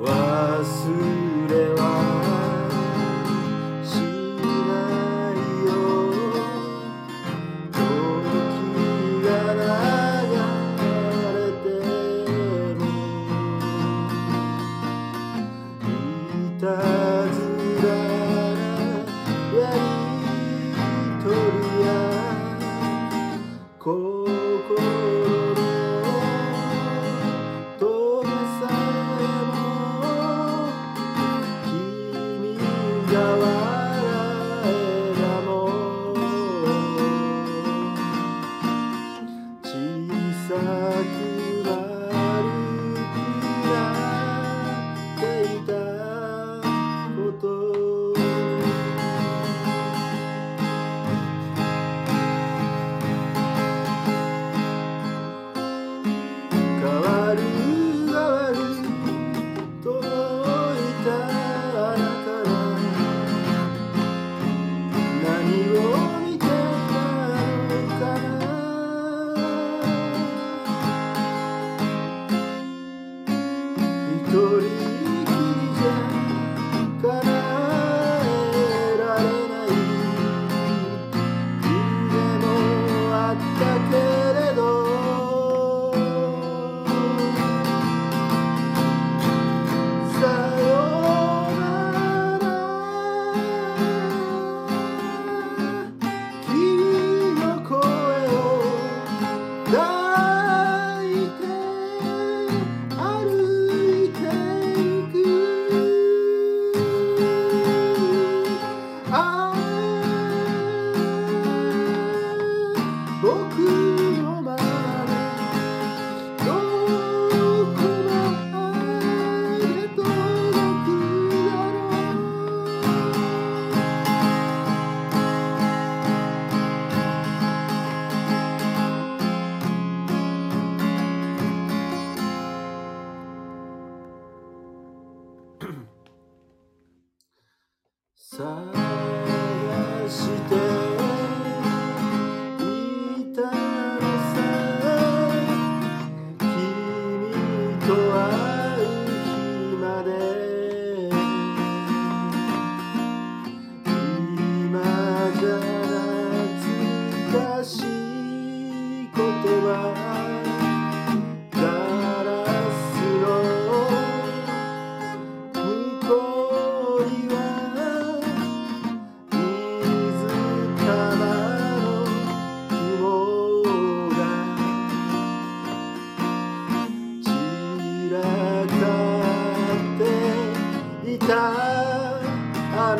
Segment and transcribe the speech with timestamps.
[0.00, 1.29] 忘れ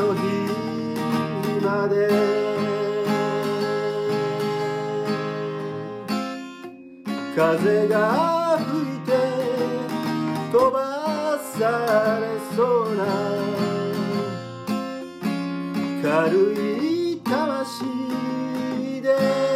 [0.00, 0.20] の日
[1.62, 2.08] まで。
[7.36, 9.08] 風が吹いて
[10.52, 12.24] 飛ばされ
[12.56, 13.00] そうな。
[16.02, 16.28] 軽
[16.82, 17.84] い魂
[19.02, 19.49] で。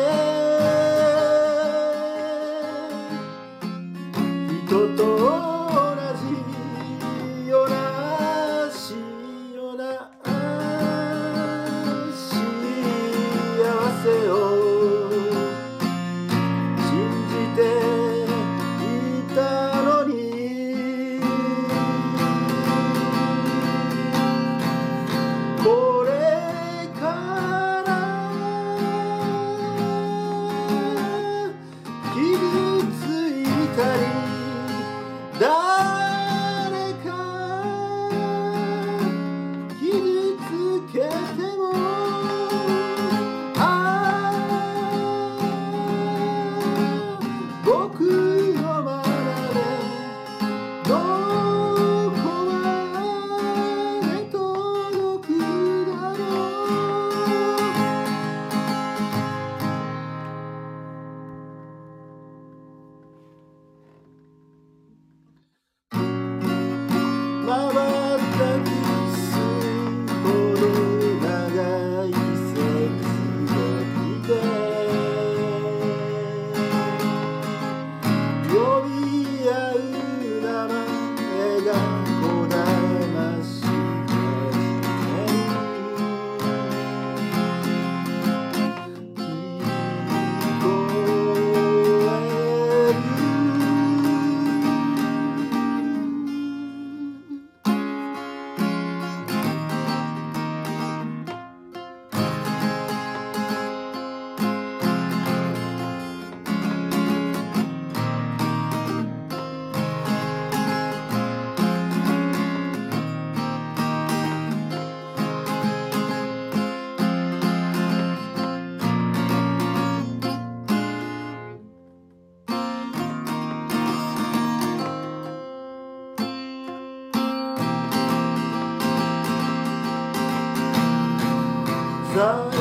[132.14, 132.53] さ